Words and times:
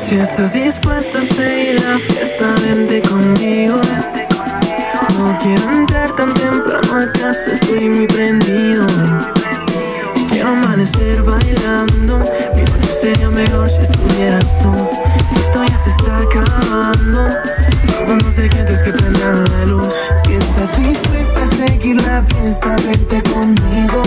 Si 0.00 0.16
estás 0.16 0.54
dispuesta 0.54 1.18
a 1.18 1.22
seguir 1.22 1.78
la 1.84 1.98
fiesta, 1.98 2.54
vente 2.64 3.02
conmigo. 3.02 3.78
No 5.18 5.36
quiero 5.38 5.70
entrar 5.70 6.16
tan 6.16 6.32
temprano 6.32 7.00
a 7.00 7.12
casa, 7.12 7.52
estoy 7.52 7.86
muy 7.86 8.06
prendido. 8.06 8.86
Quiero 10.30 10.48
amanecer 10.48 11.22
bailando. 11.22 12.18
Mi 12.56 12.62
noche 12.62 12.92
sería 12.92 13.28
mejor 13.28 13.70
si 13.70 13.82
estuvieras 13.82 14.58
tú. 14.58 14.72
Esto 15.36 15.64
ya 15.68 15.78
se 15.78 15.90
está 15.90 16.18
acabando. 16.18 17.36
Vámonos 18.00 18.36
de 18.36 18.48
que 18.48 18.92
prendan 18.92 19.44
la 19.44 19.66
luz. 19.66 19.94
Si 20.24 20.32
estás 20.32 20.76
dispuesta 20.78 21.44
a 21.44 21.48
seguir 21.48 21.96
la 21.96 22.22
fiesta, 22.22 22.74
vente 22.88 23.22
conmigo. 23.30 24.02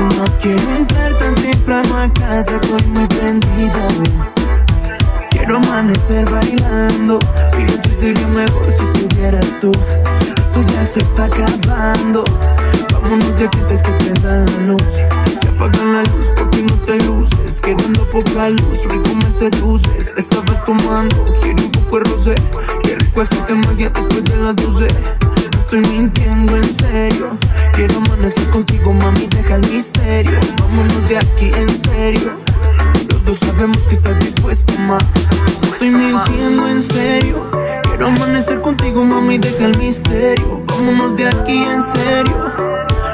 No 0.00 0.24
quiero 0.40 0.76
entrar 0.78 1.12
tan 1.18 1.34
temprano 1.34 1.98
a 1.98 2.12
casa, 2.14 2.56
estoy 2.56 2.82
muy 2.88 3.06
prendido. 3.06 4.39
Quiero 5.40 5.56
amanecer 5.56 6.30
bailando. 6.30 7.18
Mi 7.56 7.64
noche 7.64 7.90
sería 7.98 8.28
mejor 8.28 8.70
si 8.70 8.84
estuvieras 8.84 9.58
tú. 9.58 9.72
Esto 10.36 10.62
ya 10.70 10.84
se 10.84 11.00
está 11.00 11.24
acabando. 11.24 12.24
Vámonos 12.92 13.38
de 13.38 13.46
aquí 13.46 13.58
antes 13.58 13.82
que 13.82 13.90
prendan 13.92 14.44
la 14.44 14.66
luz. 14.66 14.82
Se 15.40 15.48
apagan 15.48 15.94
la 15.94 16.02
luz 16.02 16.28
porque 16.36 16.62
no 16.62 16.74
te 16.80 17.02
luces. 17.04 17.58
Quedando 17.62 18.04
poca 18.10 18.50
luz, 18.50 18.84
rico 18.90 19.14
me 19.14 19.30
seduces. 19.30 20.12
Estabas 20.18 20.62
tomando, 20.66 21.16
quiero 21.40 21.64
un 21.64 21.70
poco 21.70 22.00
de 22.00 22.04
rosé. 22.04 22.34
Qué 22.82 22.96
rico 22.96 23.22
este 23.22 23.36
tema 23.36 23.72
ya 23.78 23.88
después 23.88 24.22
de 24.22 24.36
las 24.36 24.54
12. 24.56 24.88
No 25.52 25.58
estoy 25.58 25.80
mintiendo 25.80 26.54
en 26.54 26.74
serio. 26.74 27.38
Quiero 27.72 27.96
amanecer 27.96 28.46
contigo, 28.50 28.92
mami, 28.92 29.26
deja 29.26 29.54
el 29.54 29.66
misterio. 29.72 30.38
Vámonos 30.58 31.08
de 31.08 31.16
aquí 31.16 31.50
en 31.56 31.70
serio. 31.70 32.49
Los 33.30 33.38
sabemos 33.38 33.78
que 33.86 33.94
estás 33.94 34.18
dispuesta 34.18 34.76
más. 34.80 35.04
No 35.62 35.68
estoy 35.68 35.90
mintiendo 35.90 36.66
en 36.66 36.82
serio. 36.82 37.48
Quiero 37.84 38.08
amanecer 38.08 38.60
contigo, 38.60 39.04
mami, 39.04 39.38
deja 39.38 39.66
el 39.66 39.78
misterio. 39.78 40.64
Vámonos 40.66 41.14
de 41.14 41.28
aquí 41.28 41.62
en 41.62 41.80
serio. 41.80 42.50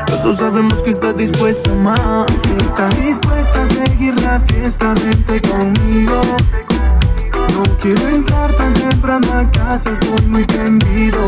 Los 0.09 0.22
dos 0.22 0.39
sabemos 0.39 0.72
que 0.83 0.89
estás 0.89 1.19
dispuesta 1.19 1.70
más. 1.84 2.25
Si 2.42 2.64
estás 2.64 2.98
dispuesta 2.98 3.62
a 3.62 3.67
seguir 3.67 4.19
la 4.22 4.41
fiesta, 4.41 4.94
vente 4.94 5.39
conmigo. 5.50 6.22
No 7.53 7.64
quiero 7.78 8.09
entrar 8.09 8.50
tan 8.55 8.72
temprano 8.72 9.27
a 9.34 9.50
casa, 9.50 9.92
estoy 9.92 10.28
muy 10.28 10.44
prendido. 10.47 11.27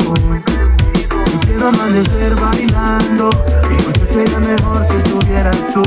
Y 0.97 1.47
quiero 1.47 1.69
amanecer 1.69 2.35
bailando. 2.37 3.29
Mi 3.69 3.77
noche 3.77 4.07
sería 4.07 4.39
mejor 4.39 4.83
si 4.87 4.97
estuvieras 4.97 5.59
tú. 5.75 5.83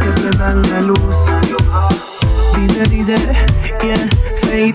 Que 0.00 0.10
prendan 0.10 0.62
la 0.70 0.80
luz. 0.80 1.16
Dice, 2.56 2.84
dice, 2.88 3.16
yeah, 3.82 4.08
fade. 4.40 4.72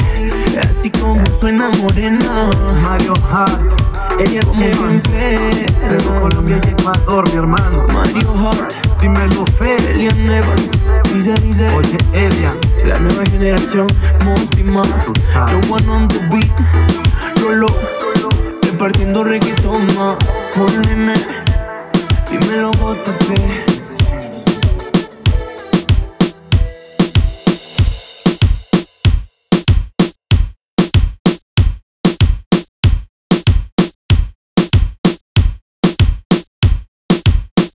Así 0.70 0.90
como 0.90 1.24
suena 1.40 1.70
morena. 1.82 2.50
Mario 2.82 3.14
Hart, 3.32 3.74
Ella 4.20 4.42
como. 4.42 4.62
Perú, 4.62 6.20
Colombia 6.22 6.62
y 6.64 6.70
Ecuador, 6.70 7.30
mi 7.30 7.36
hermano. 7.38 7.84
Mario 7.94 8.34
Hart, 8.38 8.74
Dímelo, 9.02 9.46
Fe. 9.46 9.78
Elian 9.92 10.30
Evans. 10.30 10.72
Dice, 11.14 11.34
dice. 11.42 11.70
Oye, 11.76 11.98
Elia, 12.14 12.54
La 12.86 13.00
nueva 13.00 13.26
generación. 13.26 13.88
Sabes. 15.34 15.54
no 15.54 15.74
one 15.74 15.90
on 15.90 16.08
the 16.08 16.20
beat. 16.30 16.52
Rolo, 17.42 17.68
repartiendo 18.64 19.24
reggaetón, 19.24 19.86
ma. 19.96 20.18
Por 20.56 20.72
nene, 20.88 21.14
dímelo, 22.30 22.72
JP. 22.74 23.69